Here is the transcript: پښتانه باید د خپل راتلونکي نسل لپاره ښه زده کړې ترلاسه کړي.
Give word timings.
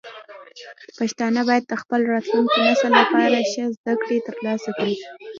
پښتانه 0.97 1.41
باید 1.49 1.63
د 1.67 1.73
خپل 1.81 2.01
راتلونکي 2.13 2.59
نسل 2.67 2.91
لپاره 3.01 3.37
ښه 3.51 3.63
زده 3.75 3.93
کړې 4.03 4.17
ترلاسه 4.27 4.69
کړي. 4.77 4.95